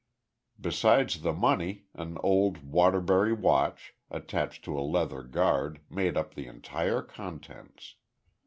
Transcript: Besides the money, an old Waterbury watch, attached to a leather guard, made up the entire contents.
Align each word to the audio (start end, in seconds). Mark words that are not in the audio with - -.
Besides 0.59 1.21
the 1.21 1.31
money, 1.31 1.83
an 1.93 2.17
old 2.23 2.63
Waterbury 2.63 3.33
watch, 3.33 3.93
attached 4.09 4.65
to 4.65 4.75
a 4.79 4.81
leather 4.81 5.21
guard, 5.21 5.79
made 5.91 6.17
up 6.17 6.33
the 6.33 6.47
entire 6.47 7.03
contents. 7.03 7.97